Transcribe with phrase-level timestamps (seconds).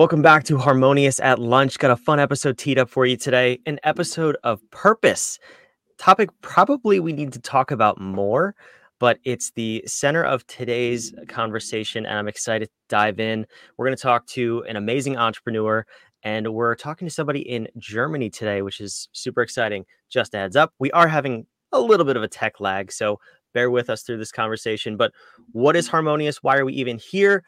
[0.00, 1.78] Welcome back to Harmonious at Lunch.
[1.78, 3.60] Got a fun episode teed up for you today.
[3.66, 5.38] An episode of purpose.
[5.98, 8.54] Topic probably we need to talk about more,
[8.98, 12.06] but it's the center of today's conversation.
[12.06, 13.44] And I'm excited to dive in.
[13.76, 15.84] We're going to talk to an amazing entrepreneur,
[16.22, 19.84] and we're talking to somebody in Germany today, which is super exciting.
[20.08, 22.90] Just a heads up, we are having a little bit of a tech lag.
[22.90, 23.20] So
[23.52, 24.96] bear with us through this conversation.
[24.96, 25.12] But
[25.52, 26.42] what is Harmonious?
[26.42, 27.44] Why are we even here?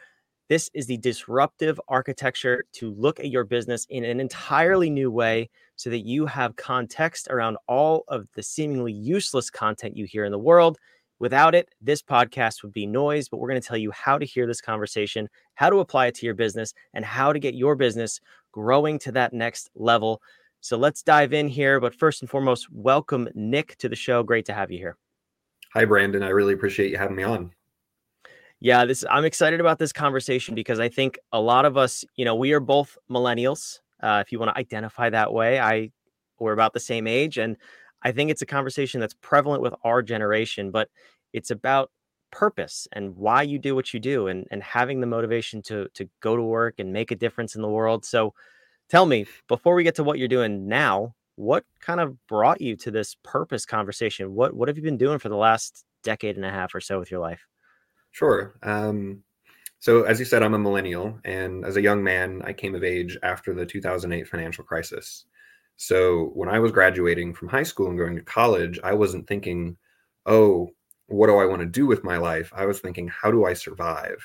[0.53, 5.49] This is the disruptive architecture to look at your business in an entirely new way
[5.77, 10.31] so that you have context around all of the seemingly useless content you hear in
[10.31, 10.77] the world.
[11.21, 14.27] Without it, this podcast would be noise, but we're going to tell you how to
[14.27, 17.75] hear this conversation, how to apply it to your business, and how to get your
[17.75, 18.21] business
[18.53, 20.21] growing to that next level.
[20.61, 21.81] So let's dive in here.
[21.81, 24.23] But first and foremost, welcome Nick to the show.
[24.23, 24.99] Great to have you here.
[25.73, 26.23] Hi, Brandon.
[26.23, 27.53] I really appreciate you having me on.
[28.63, 32.25] Yeah, this I'm excited about this conversation because I think a lot of us, you
[32.25, 33.81] know, we are both millennials.
[34.03, 35.91] Uh, if you want to identify that way, I
[36.39, 37.57] we're about the same age, and
[38.05, 40.71] I think it's a conversation that's prevalent with our generation.
[40.71, 40.89] But
[41.33, 41.91] it's about
[42.31, 46.09] purpose and why you do what you do, and and having the motivation to to
[46.21, 48.05] go to work and make a difference in the world.
[48.05, 48.33] So,
[48.91, 52.77] tell me before we get to what you're doing now, what kind of brought you
[52.79, 54.35] to this purpose conversation?
[54.35, 56.99] What what have you been doing for the last decade and a half or so
[57.01, 57.47] with your life?
[58.13, 58.55] Sure.
[58.63, 59.23] Um,
[59.81, 62.85] so, as you said, I'm a millennial, and as a young man, I came of
[62.85, 65.27] age after the 2008 financial crisis.
[65.77, 69.77] So, when I was graduating from high school and going to college, I wasn't thinking,
[70.27, 70.71] oh,
[71.09, 72.53] what do I want to do with my life?
[72.55, 74.19] I was thinking, how do I survive?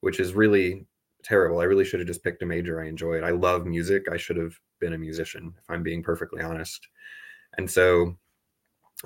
[0.00, 0.86] Which is really
[1.24, 1.60] terrible.
[1.60, 3.24] I really should have just picked a major I enjoyed.
[3.24, 4.06] I love music.
[4.12, 6.86] I should have been a musician, if I'm being perfectly honest.
[7.58, 8.16] And so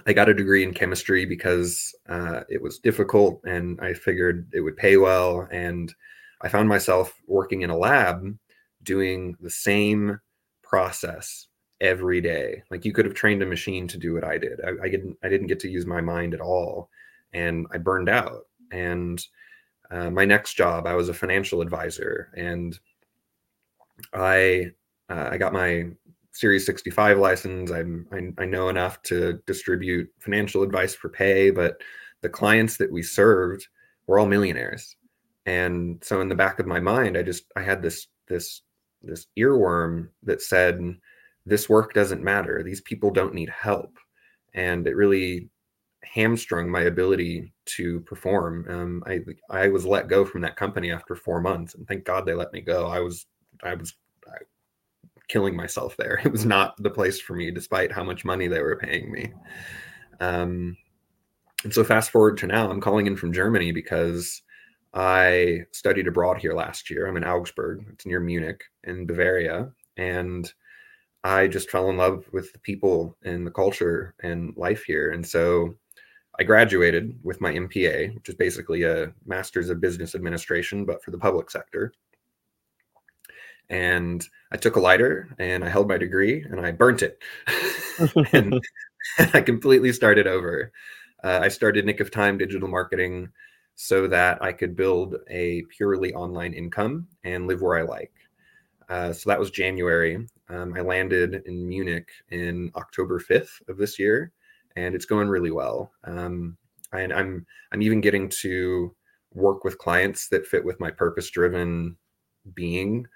[0.07, 4.61] I got a degree in chemistry because uh, it was difficult and I figured it
[4.61, 5.49] would pay well.
[5.51, 5.93] And
[6.43, 8.37] I found myself working in a lab
[8.83, 10.21] doing the same
[10.63, 11.49] process
[11.81, 12.63] every day.
[12.71, 14.61] Like you could have trained a machine to do what I did.
[14.65, 15.17] I, I didn't.
[15.23, 16.91] I didn't get to use my mind at all,
[17.33, 18.47] and I burned out.
[18.71, 19.25] And
[19.91, 22.79] uh, my next job, I was a financial advisor, and
[24.13, 24.71] I
[25.09, 25.89] uh, I got my
[26.33, 27.71] Series 65 license.
[27.71, 31.81] I'm I, I know enough to distribute financial advice for pay, but
[32.21, 33.67] the clients that we served
[34.07, 34.97] were all millionaires.
[35.47, 38.63] And so in the back of my mind, I just I had this this
[39.03, 40.81] this earworm that said
[41.47, 42.63] this work doesn't matter.
[42.63, 43.99] These people don't need help.
[44.55, 45.49] And it really
[46.03, 48.67] hamstrung my ability to perform.
[48.69, 52.27] Um, I I was let go from that company after four months, and thank God
[52.27, 52.87] they let me go.
[52.87, 53.27] I was
[53.63, 53.95] I was
[55.31, 56.21] killing myself there.
[56.25, 59.33] It was not the place for me, despite how much money they were paying me.
[60.19, 60.77] Um,
[61.65, 64.43] and so, fast forward to now, I'm calling in from Germany because
[64.93, 67.07] I studied abroad here last year.
[67.07, 69.71] I'm in Augsburg, it's near Munich in Bavaria.
[69.97, 70.53] And
[71.23, 75.11] I just fell in love with the people and the culture and life here.
[75.13, 75.77] And so
[76.39, 81.11] I graduated with my MPA, which is basically a master's of business administration, but for
[81.11, 81.93] the public sector
[83.71, 87.23] and I took a lighter and I held my degree and I burnt it.
[88.33, 88.61] and
[89.35, 90.73] I completely started over.
[91.23, 93.29] Uh, I started Nick of Time digital marketing
[93.75, 98.13] so that I could build a purely online income and live where I like.
[98.89, 100.27] Uh, so that was January.
[100.49, 104.33] Um, I landed in Munich in October 5th of this year,
[104.77, 105.93] and it's going really well.
[106.05, 106.57] Um,
[106.93, 108.95] and I'm I'm even getting to
[109.33, 111.97] work with clients that fit with my purpose-driven
[112.55, 113.07] being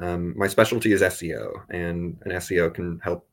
[0.00, 3.26] um, my specialty is SEO, and an SEO can help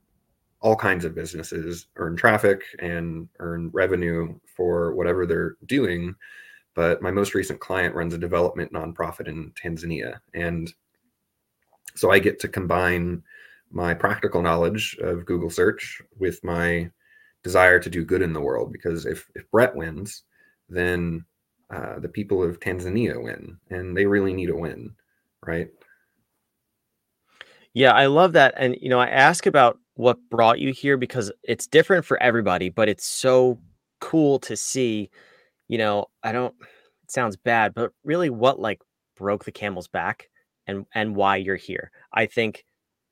[0.62, 6.16] all kinds of businesses earn traffic and earn revenue for whatever they're doing.
[6.74, 10.20] But my most recent client runs a development nonprofit in Tanzania.
[10.34, 10.74] And
[11.96, 13.22] so I get to combine
[13.72, 16.90] my practical knowledge of Google search with my
[17.44, 18.74] desire to do good in the world.
[18.74, 20.24] Because if, if Brett wins,
[20.68, 21.24] then
[21.70, 24.94] uh, the people of Tanzania win, and they really need a win,
[25.46, 25.70] right?
[27.76, 28.56] Yeah, I love that.
[28.58, 32.70] And, you know, I ask about what brought you here because it's different for everybody,
[32.70, 33.60] but it's so
[34.02, 35.12] cool to see,
[35.68, 36.56] you know, I don't,
[37.04, 38.82] it sounds bad, but really what like
[39.18, 40.30] broke the camel's back
[40.68, 41.92] and, and why you're here.
[42.14, 42.66] I think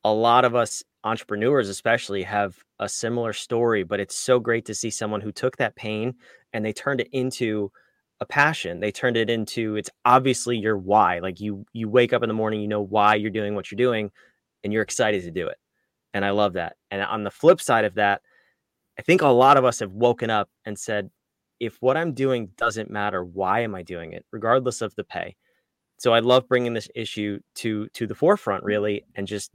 [0.05, 4.75] a lot of us entrepreneurs, especially, have a similar story, but it's so great to
[4.75, 6.15] see someone who took that pain
[6.53, 7.71] and they turned it into
[8.21, 12.23] a passion they turned it into it's obviously your why like you you wake up
[12.23, 14.11] in the morning you know why you're doing what you're doing
[14.63, 15.57] and you're excited to do it.
[16.13, 16.75] And I love that.
[16.91, 18.21] And on the flip side of that,
[18.97, 21.09] I think a lot of us have woken up and said,
[21.59, 25.35] if what I'm doing doesn't matter, why am I doing it, regardless of the pay?
[25.97, 28.67] So I love bringing this issue to to the forefront, mm-hmm.
[28.67, 29.51] really, and just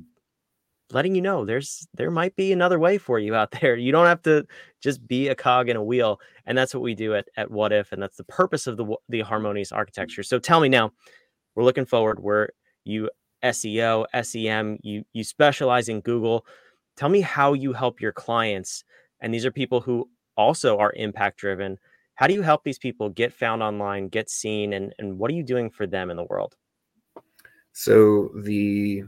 [0.91, 3.77] letting you know there's there might be another way for you out there.
[3.77, 4.47] You don't have to
[4.83, 7.93] just be a cog in a wheel, and that's what we do at at Whadif,
[7.93, 10.23] and that's the purpose of the the harmonious architecture.
[10.23, 10.37] Mm-hmm.
[10.37, 10.93] So tell me now,
[11.55, 12.19] we're looking forward.
[12.21, 12.51] Where
[12.85, 13.11] you
[13.43, 16.47] SEO, SEM, you you specialize in Google.
[16.97, 18.85] Tell me how you help your clients,
[19.21, 21.79] and these are people who also are impact driven.
[22.15, 25.35] How do you help these people get found online, get seen, and and what are
[25.35, 26.57] you doing for them in the world?
[27.73, 29.05] So the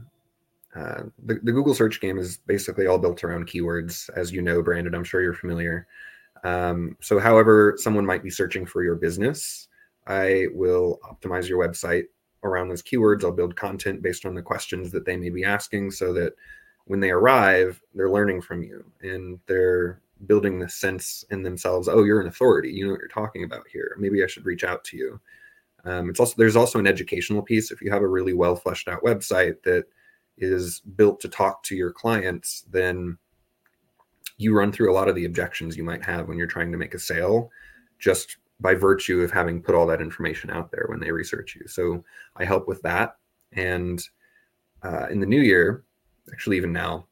[0.75, 4.61] uh, the, the Google search game is basically all built around keywords, as you know,
[4.61, 4.95] Brandon.
[4.95, 5.87] I'm sure you're familiar.
[6.43, 9.67] Um, so, however, someone might be searching for your business,
[10.07, 12.05] I will optimize your website
[12.43, 13.23] around those keywords.
[13.23, 16.33] I'll build content based on the questions that they may be asking so that
[16.85, 22.03] when they arrive, they're learning from you and they're building the sense in themselves oh,
[22.03, 22.69] you're an authority.
[22.69, 23.95] You know what you're talking about here.
[23.99, 25.19] Maybe I should reach out to you.
[25.83, 27.71] Um, it's also there's also an educational piece.
[27.71, 29.85] If you have a really well fleshed out website that
[30.37, 33.17] is built to talk to your clients, then
[34.37, 36.77] you run through a lot of the objections you might have when you're trying to
[36.77, 37.49] make a sale
[37.99, 41.67] just by virtue of having put all that information out there when they research you.
[41.67, 42.03] So
[42.35, 43.17] I help with that.
[43.53, 44.01] And
[44.83, 45.83] uh, in the new year,
[46.31, 47.05] actually, even now,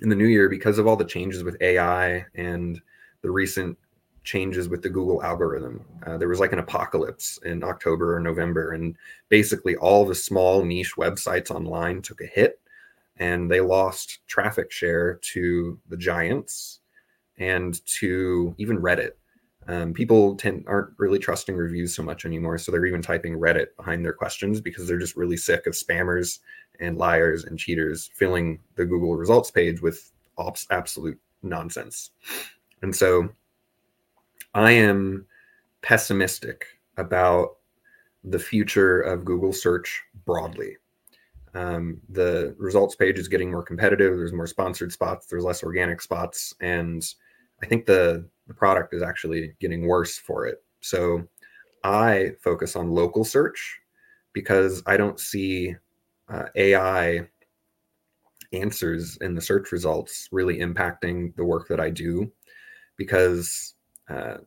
[0.00, 2.80] in the new year, because of all the changes with AI and
[3.22, 3.76] the recent
[4.22, 5.84] changes with the Google algorithm.
[6.06, 8.94] Uh, there was like an apocalypse in October or November, and
[9.28, 12.60] basically all the small niche websites online took a hit
[13.18, 16.80] and they lost traffic share to the giants
[17.38, 19.12] and to even Reddit.
[19.68, 23.76] Um, people tend aren't really trusting reviews so much anymore, so they're even typing Reddit
[23.76, 26.38] behind their questions because they're just really sick of spammers
[26.80, 30.10] and liars and cheaters filling the Google results page with
[30.70, 32.10] absolute nonsense.
[32.80, 33.28] And so
[34.54, 35.26] I am
[35.82, 36.64] pessimistic
[36.96, 37.56] about
[38.24, 40.76] the future of Google search broadly.
[41.54, 44.16] Um, the results page is getting more competitive.
[44.16, 45.26] There's more sponsored spots.
[45.26, 47.04] There's less organic spots, and
[47.62, 50.62] I think the the product is actually getting worse for it.
[50.80, 51.22] So
[51.84, 53.78] I focus on local search
[54.32, 55.76] because I don't see
[56.28, 57.28] uh, AI
[58.52, 62.30] answers in the search results really impacting the work that I do
[62.96, 63.74] because
[64.08, 64.38] uh,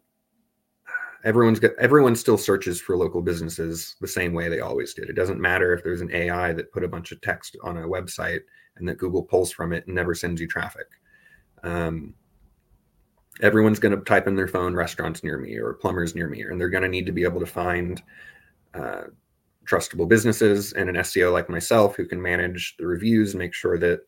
[1.24, 5.09] everyone's got everyone still searches for local businesses the same way they always did.
[5.09, 7.88] It doesn't matter if there's an AI that put a bunch of text on a
[7.88, 8.42] website
[8.77, 10.88] and that Google pulls from it and never sends you traffic.
[11.63, 12.15] Um,
[13.41, 16.59] everyone's going to type in their phone restaurants near me or plumbers near me, and
[16.59, 18.01] they're going to need to be able to find
[18.73, 19.03] uh,
[19.65, 24.01] trustable businesses and an SEO like myself who can manage the reviews make sure that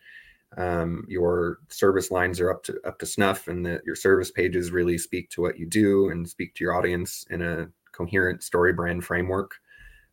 [0.58, 4.72] um, your service lines are up to up to snuff and that your service pages
[4.72, 9.04] really speak to what you do and speak to your audience in a coherent StoryBrand
[9.04, 9.56] framework.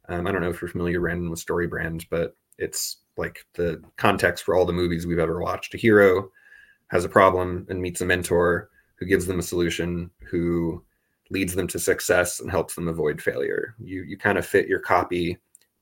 [0.09, 4.45] Um, i don't know if you're familiar brandon with StoryBrand but it's like the context
[4.45, 5.75] for all the movies we've ever watched.
[5.75, 6.31] A hero
[6.89, 8.71] has a problem and meets a mentor
[9.01, 10.85] who gives them a solution who
[11.31, 13.75] leads them to success and helps them avoid failure.
[13.79, 15.39] You you kind of fit your copy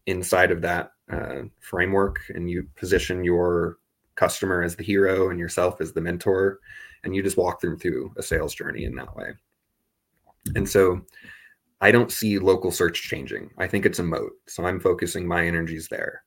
[0.06, 3.78] inside of that uh, framework and you position your
[4.14, 6.60] customer as the hero and yourself as the mentor
[7.04, 9.32] and you just walk them through a sales journey in that way.
[10.54, 11.02] And so
[11.80, 13.50] i don't see local search changing.
[13.58, 16.22] I think it's a moat so i'm focusing my energies there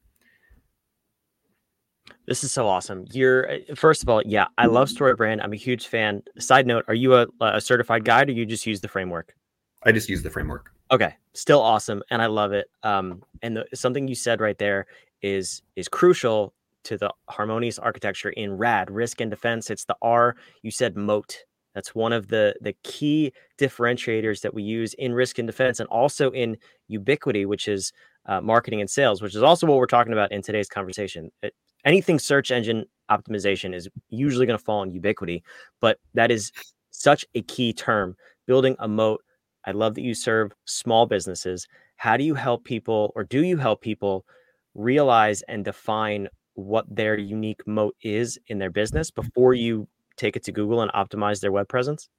[2.28, 3.06] this is so awesome.
[3.12, 5.44] You're uh, first of all, yeah, I love StoryBrand.
[5.44, 6.22] I'm a huge fan.
[6.38, 9.36] Side note: Are you a, a certified guide, or you just use the framework?
[9.84, 10.72] I just use the framework.
[10.92, 12.68] Okay, still awesome, and I love it.
[12.84, 14.86] Um, and the, something you said right there
[15.22, 19.70] is is crucial to the harmonious architecture in RAD, risk and defense.
[19.70, 20.36] It's the R.
[20.62, 21.38] You said moat.
[21.74, 25.88] That's one of the the key differentiators that we use in risk and defense, and
[25.90, 27.94] also in ubiquity, which is
[28.26, 31.32] uh, marketing and sales, which is also what we're talking about in today's conversation.
[31.42, 31.54] It,
[31.86, 35.44] anything search engine optimization is usually going to fall in ubiquity,
[35.80, 36.52] but that is
[36.92, 38.16] such a key term.
[38.48, 39.24] Building a moat.
[39.66, 41.68] I love that you serve small businesses.
[41.98, 44.26] How do you help people, or do you help people
[44.74, 50.44] realize and define what their unique moat is in their business before you take it
[50.44, 52.10] to Google and optimize their web presence?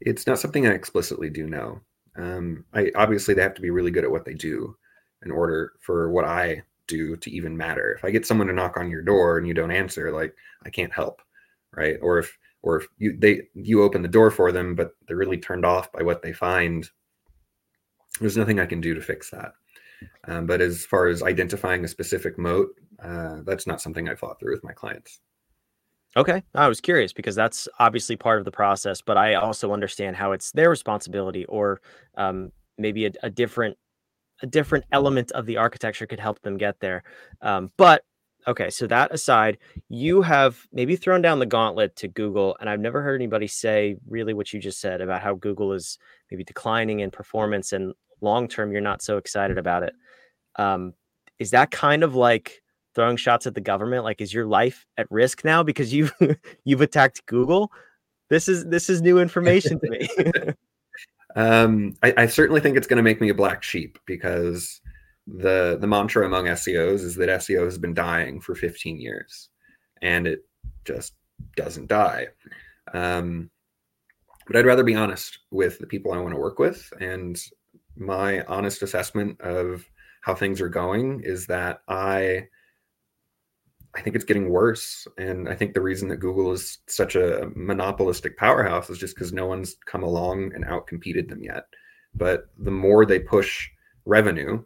[0.00, 1.80] It's not something I explicitly do know.
[2.16, 4.76] Um, I obviously they have to be really good at what they do
[5.24, 7.94] in order for what I do to even matter.
[7.96, 10.70] If I get someone to knock on your door and you don't answer, like I
[10.70, 11.22] can't help,
[11.74, 11.96] right?
[12.02, 15.38] Or if or if you they you open the door for them, but they're really
[15.38, 16.88] turned off by what they find,
[18.20, 19.52] there's nothing I can do to fix that.
[20.24, 22.68] Um, but as far as identifying a specific moat,
[23.02, 25.20] uh, that's not something I thought through with my clients.
[26.16, 26.42] Okay.
[26.54, 30.32] I was curious because that's obviously part of the process, but I also understand how
[30.32, 31.80] it's their responsibility or
[32.16, 33.76] um, maybe a, a, different
[34.42, 37.02] a different element of the architecture could help them get there.
[37.42, 38.04] Um, but
[38.46, 42.80] okay, so that aside, you have maybe thrown down the gauntlet to Google, and I've
[42.80, 45.98] never heard anybody say really what you just said about how Google is
[46.30, 49.94] maybe declining in performance and long term you're not so excited about it.
[50.56, 50.94] Um,
[51.38, 52.62] is that kind of like
[52.94, 54.04] throwing shots at the government?
[54.04, 56.12] Like, is your life at risk now because you've
[56.64, 57.72] you've attacked Google?
[58.28, 60.08] This is this is new information to me.
[61.36, 64.80] um, I, I certainly think it's going to make me a black sheep because
[65.26, 69.48] the the mantra among SEOs is that SEO has been dying for 15 years,
[70.02, 70.44] and it
[70.84, 71.14] just
[71.56, 72.28] doesn't die.
[72.92, 73.50] Um,
[74.46, 77.40] but I'd rather be honest with the people I want to work with, and
[77.96, 79.88] my honest assessment of
[80.22, 82.48] how things are going is that I
[83.94, 85.06] I think it's getting worse.
[85.18, 89.32] And I think the reason that Google is such a monopolistic powerhouse is just because
[89.32, 91.64] no one's come along and outcompeted them yet.
[92.14, 93.68] But the more they push
[94.04, 94.62] revenue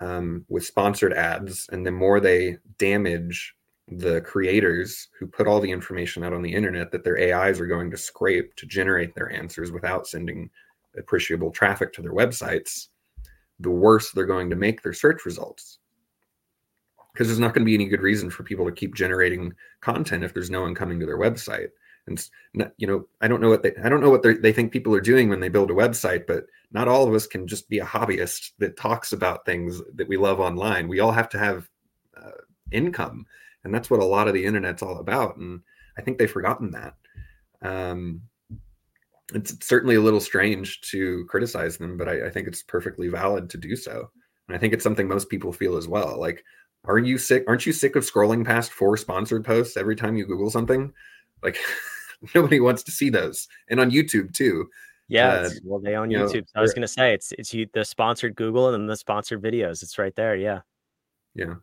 [0.00, 3.54] um, with sponsored ads, and the more they damage
[3.90, 7.66] the creators who put all the information out on the internet that their AIs are
[7.66, 10.50] going to scrape to generate their answers without sending
[10.96, 12.88] appreciable traffic to their websites,
[13.60, 15.78] the worse they're going to make their search results
[17.18, 20.22] because there's not going to be any good reason for people to keep generating content
[20.22, 21.70] if there's no one coming to their website.
[22.06, 22.24] And
[22.78, 25.00] you know i don't know what they i don't know what they think people are
[25.00, 27.84] doing when they build a website but not all of us can just be a
[27.84, 30.88] hobbyist that talks about things that we love online.
[30.88, 31.68] We all have to have
[32.16, 32.40] uh,
[32.72, 33.26] income
[33.62, 35.60] and that's what a lot of the internet's all about and
[35.98, 36.94] i think they've forgotten that.
[37.60, 38.22] Um,
[39.34, 43.50] it's certainly a little strange to criticize them but I, I think it's perfectly valid
[43.50, 44.10] to do so
[44.46, 46.18] and i think it's something most people feel as well.
[46.18, 46.42] Like
[46.84, 47.44] are you sick?
[47.48, 50.92] Aren't you sick of scrolling past four sponsored posts every time you Google something?
[51.42, 51.58] Like
[52.34, 54.68] nobody wants to see those, and on YouTube too.
[55.08, 56.34] Yeah, uh, well, they own YouTube.
[56.34, 58.96] Know, so I was gonna say it's it's you the sponsored Google and then the
[58.96, 59.82] sponsored videos.
[59.82, 60.36] It's right there.
[60.36, 60.60] Yeah.
[61.34, 61.54] Yeah.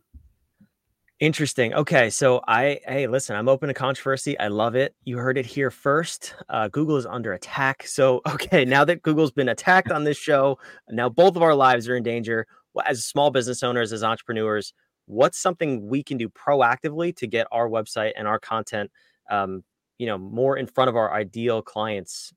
[1.18, 1.72] Interesting.
[1.72, 4.38] Okay, so I hey, listen, I'm open to controversy.
[4.38, 4.94] I love it.
[5.04, 6.34] You heard it here first.
[6.50, 7.86] Uh, Google is under attack.
[7.86, 10.58] So okay, now that Google's been attacked on this show,
[10.90, 12.46] now both of our lives are in danger.
[12.74, 14.74] Well, as small business owners, as entrepreneurs,
[15.06, 18.90] what's something we can do proactively to get our website and our content
[19.30, 19.64] um,
[19.98, 22.32] you know more in front of our ideal clients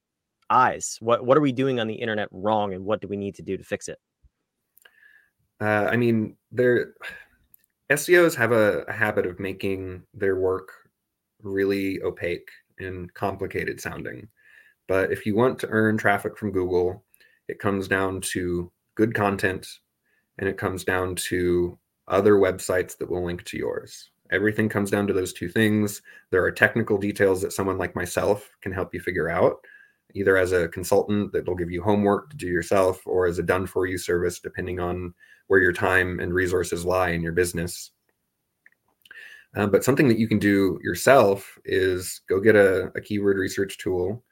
[0.50, 0.98] eyes?
[1.02, 3.42] What what are we doing on the internet wrong and what do we need to
[3.42, 4.00] do to fix it?
[5.62, 6.94] Uh, i mean there
[7.92, 10.72] seos have a, a habit of making their work
[11.42, 12.50] really opaque
[12.80, 14.28] and complicated sounding.
[14.88, 17.04] But if you want to earn traffic from google
[17.50, 19.68] it comes down to good content
[20.38, 21.78] and it comes down to
[22.10, 24.10] other websites that will link to yours.
[24.32, 26.02] Everything comes down to those two things.
[26.30, 29.58] There are technical details that someone like myself can help you figure out,
[30.14, 33.44] either as a consultant that will give you homework to do yourself or as a
[33.44, 35.14] done for you service, depending on
[35.48, 37.92] where your time and resources lie in your business.
[39.56, 43.80] Uh, but something that you can do yourself is go get a, a keyword research
[43.80, 44.24] tool.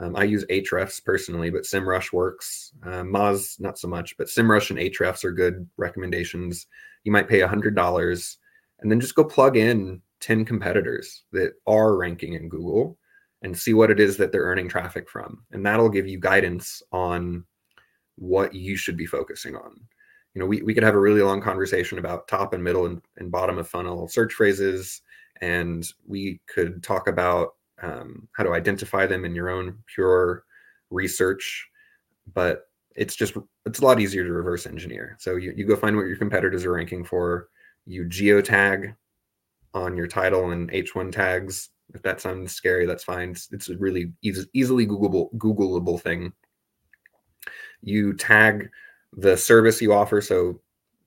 [0.00, 2.72] Um, I use Ahrefs personally, but SEMrush works.
[2.82, 6.66] Uh, Moz not so much, but SEMrush and Ahrefs are good recommendations
[7.04, 8.36] you might pay $100
[8.80, 12.98] and then just go plug in 10 competitors that are ranking in Google
[13.42, 15.44] and see what it is that they're earning traffic from.
[15.52, 17.44] And that'll give you guidance on
[18.16, 19.78] what you should be focusing on.
[20.34, 23.02] You know, we, we could have a really long conversation about top and middle and,
[23.18, 25.02] and bottom of funnel search phrases.
[25.40, 27.50] And we could talk about
[27.82, 30.44] um, how to identify them in your own pure
[30.90, 31.68] research.
[32.32, 33.36] But it's just
[33.66, 35.16] it's a lot easier to reverse engineer.
[35.18, 37.48] So you, you go find what your competitors are ranking for,
[37.86, 38.94] you geotag
[39.72, 41.70] on your title and H1 tags.
[41.92, 43.30] If that sounds scary, that's fine.
[43.30, 46.32] It's, it's a really easy, easily Googleable Googleable thing.
[47.82, 48.70] You tag
[49.16, 50.60] the service you offer, so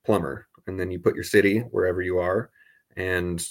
[0.04, 2.50] plumber, and then you put your city wherever you are,
[2.96, 3.44] and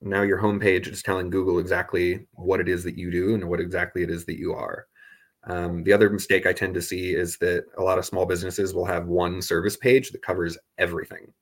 [0.00, 3.60] now your homepage is telling Google exactly what it is that you do and what
[3.60, 4.86] exactly it is that you are.
[5.46, 8.74] Um, the other mistake I tend to see is that a lot of small businesses
[8.74, 11.32] will have one service page that covers everything.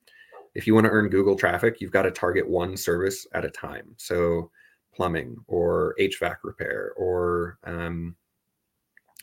[0.55, 3.51] If you want to earn Google traffic, you've got to target one service at a
[3.51, 3.95] time.
[3.97, 4.51] So,
[4.95, 8.15] plumbing or HVAC repair or um,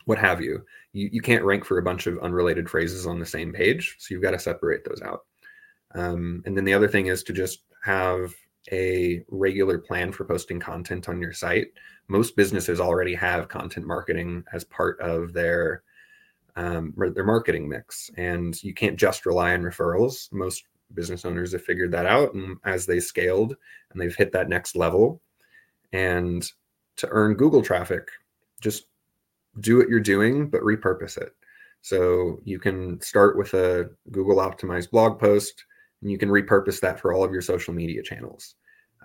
[0.06, 0.66] what have you.
[0.94, 1.10] you.
[1.12, 3.96] You can't rank for a bunch of unrelated phrases on the same page.
[4.00, 5.26] So, you've got to separate those out.
[5.94, 8.34] Um, and then the other thing is to just have
[8.72, 11.72] a regular plan for posting content on your site
[12.10, 15.84] most businesses already have content marketing as part of their
[16.56, 20.32] um, their marketing mix, and you can't just rely on referrals.
[20.34, 23.56] Most business owners have figured that out, and as they scaled
[23.92, 25.22] and they've hit that next level,
[25.94, 26.52] and
[26.98, 28.10] to earn Google traffic,
[28.60, 28.88] just
[29.62, 31.34] do what you're doing, but repurpose it.
[31.82, 35.64] So you can start with a Google optimized blog post
[36.02, 38.56] and you can repurpose that for all of your social media channels.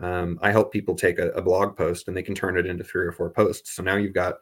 [0.00, 2.84] Um, I help people take a, a blog post and they can turn it into
[2.84, 3.74] three or four posts.
[3.74, 4.34] So now you've got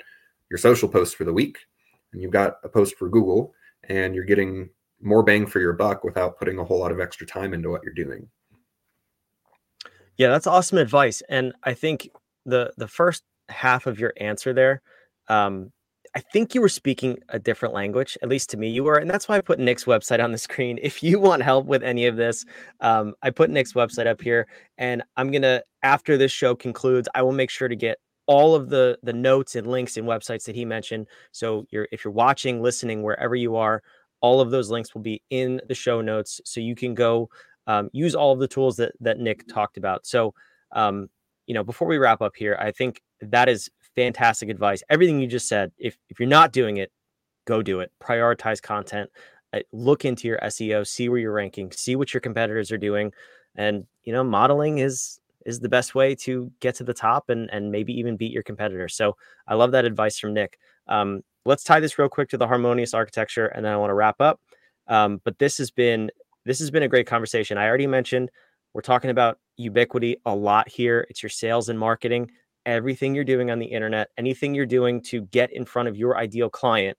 [0.50, 1.58] your social post for the week
[2.12, 3.54] and you've got a post for Google
[3.88, 7.26] and you're getting more bang for your buck without putting a whole lot of extra
[7.26, 8.28] time into what you're doing.
[10.16, 11.22] Yeah, that's awesome advice.
[11.28, 12.08] And I think
[12.46, 14.82] the the first half of your answer there,
[15.28, 15.72] um,
[16.14, 18.96] I think you were speaking a different language, at least to me you were.
[18.96, 20.78] And that's why I put Nick's website on the screen.
[20.82, 22.44] If you want help with any of this,
[22.80, 24.46] um, I put Nick's website up here.
[24.76, 28.68] And I'm gonna, after this show concludes, I will make sure to get all of
[28.68, 31.06] the the notes and links and websites that he mentioned.
[31.32, 33.82] So you're if you're watching, listening, wherever you are,
[34.20, 36.40] all of those links will be in the show notes.
[36.44, 37.30] So you can go
[37.66, 40.06] um, use all of the tools that that Nick talked about.
[40.06, 40.34] So
[40.72, 41.08] um,
[41.46, 44.82] you know, before we wrap up here, I think that is fantastic advice.
[44.88, 46.92] Everything you just said, if if you're not doing it,
[47.46, 47.92] go do it.
[48.02, 49.10] Prioritize content.
[49.52, 53.12] Uh, look into your SEO, see where you're ranking, see what your competitors are doing,
[53.54, 57.50] and you know, modeling is is the best way to get to the top and
[57.52, 58.88] and maybe even beat your competitor.
[58.88, 60.58] So I love that advice from Nick.
[60.88, 63.94] Um, let's tie this real quick to the harmonious architecture, and then I want to
[63.94, 64.40] wrap up.
[64.88, 66.10] Um, but this has been
[66.44, 67.58] this has been a great conversation.
[67.58, 68.30] I already mentioned
[68.74, 71.06] we're talking about ubiquity a lot here.
[71.10, 72.30] It's your sales and marketing,
[72.66, 76.16] everything you're doing on the internet, anything you're doing to get in front of your
[76.16, 76.96] ideal client.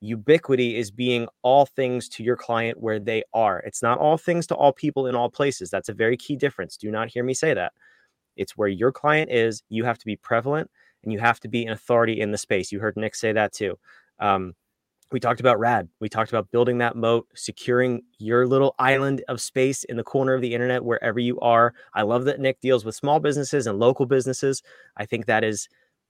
[0.00, 3.58] Ubiquity is being all things to your client where they are.
[3.60, 5.70] It's not all things to all people in all places.
[5.70, 6.76] That's a very key difference.
[6.76, 7.72] Do not hear me say that.
[8.36, 9.62] It's where your client is.
[9.68, 10.70] You have to be prevalent
[11.02, 12.72] and you have to be an authority in the space.
[12.72, 13.78] You heard Nick say that too.
[14.18, 14.54] Um,
[15.12, 15.88] we talked about rad.
[16.00, 20.34] We talked about building that moat securing your little island of space in the corner
[20.34, 21.74] of the internet wherever you are.
[21.94, 24.62] I love that nick deals with small businesses and local businesses.
[24.96, 25.68] I think that is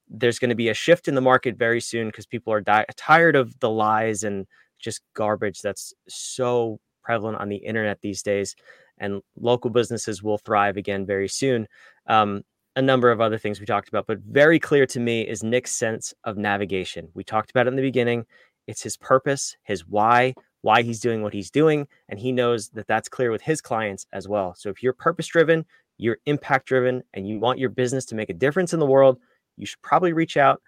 [0.09, 2.85] there's going to be a shift in the market very soon because people are di-
[2.97, 4.47] tired of the lies and
[4.79, 8.55] just garbage that's so prevalent on the internet these days
[8.99, 11.67] and local businesses will thrive again very soon.
[12.07, 12.43] Um,
[12.77, 15.73] a number of other things we talked about but very clear to me is nick's
[15.73, 17.09] sense of navigation.
[17.15, 18.27] We talked about it in the beginning
[18.71, 21.87] it's his purpose, his why, why he's doing what he's doing.
[22.09, 24.55] And he knows that that's clear with his clients as well.
[24.57, 25.65] So if you're purpose driven,
[25.99, 29.19] you're impact driven, and you want your business to make a difference in the world,
[29.57, 30.63] you should probably reach out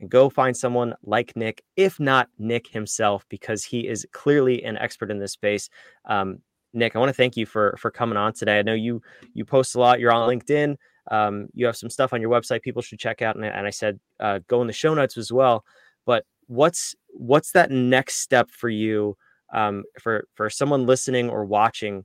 [0.00, 4.78] and go find someone like Nick, if not Nick himself, because he is clearly an
[4.78, 5.68] expert in this space.
[6.06, 6.38] Um,
[6.72, 8.58] Nick, I want to thank you for for coming on today.
[8.58, 9.02] I know you
[9.34, 10.00] you post a lot.
[10.00, 10.76] You're on LinkedIn.
[11.10, 13.70] Um, you have some stuff on your website people should check out, and, and I
[13.70, 15.64] said uh, go in the show notes as well.
[16.06, 19.16] But what's what's that next step for you
[19.54, 22.04] um, for for someone listening or watching?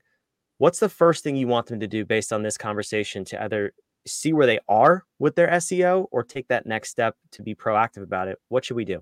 [0.59, 3.73] What's the first thing you want them to do based on this conversation to either
[4.05, 8.03] see where they are with their seo or take that next step to be proactive
[8.03, 8.37] about it?
[8.49, 9.01] What should we do?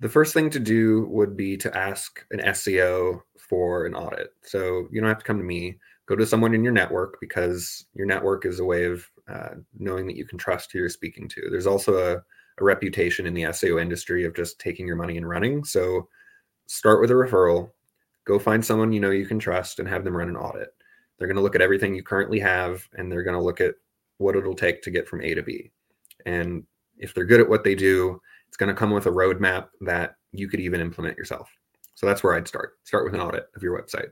[0.00, 4.30] The first thing to do would be to ask an seo for an audit.
[4.42, 5.76] So you don't have to come to me.
[6.06, 10.06] Go to someone in your network because your network is a way of uh, knowing
[10.06, 11.48] that you can trust who you're speaking to.
[11.50, 12.22] There's also a
[12.60, 15.64] a reputation in the SEO industry of just taking your money and running.
[15.64, 16.08] So
[16.66, 17.70] start with a referral,
[18.24, 20.68] go find someone you know you can trust and have them run an audit.
[21.18, 23.74] They're going to look at everything you currently have and they're going to look at
[24.18, 25.70] what it'll take to get from A to B.
[26.26, 26.64] And
[26.98, 30.16] if they're good at what they do, it's going to come with a roadmap that
[30.32, 31.50] you could even implement yourself.
[31.94, 32.78] So that's where I'd start.
[32.84, 34.10] Start with an audit of your website.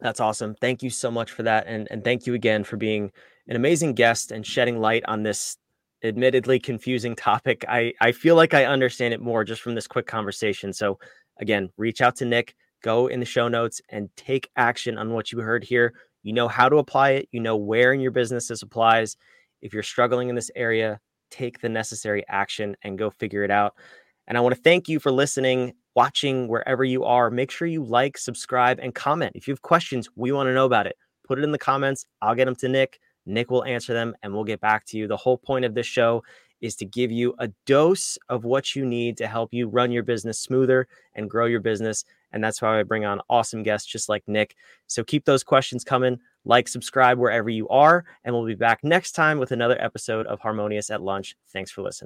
[0.00, 0.54] That's awesome.
[0.60, 1.66] Thank you so much for that.
[1.66, 3.10] And, and thank you again for being
[3.48, 5.56] an amazing guest and shedding light on this
[6.02, 7.64] admittedly confusing topic.
[7.68, 10.72] I, I feel like I understand it more just from this quick conversation.
[10.72, 10.98] So,
[11.40, 15.32] again, reach out to Nick, go in the show notes and take action on what
[15.32, 15.94] you heard here.
[16.22, 19.16] You know how to apply it, you know where in your business this applies.
[19.62, 23.74] If you're struggling in this area, take the necessary action and go figure it out.
[24.26, 27.30] And I want to thank you for listening, watching wherever you are.
[27.30, 29.32] Make sure you like, subscribe, and comment.
[29.34, 30.96] If you have questions, we want to know about it.
[31.26, 32.04] Put it in the comments.
[32.20, 33.00] I'll get them to Nick.
[33.28, 35.06] Nick will answer them and we'll get back to you.
[35.06, 36.22] The whole point of this show
[36.60, 40.02] is to give you a dose of what you need to help you run your
[40.02, 42.04] business smoother and grow your business.
[42.32, 44.56] And that's why I bring on awesome guests just like Nick.
[44.86, 46.18] So keep those questions coming.
[46.44, 48.04] Like, subscribe wherever you are.
[48.24, 51.36] And we'll be back next time with another episode of Harmonious at Lunch.
[51.52, 51.96] Thanks for listening.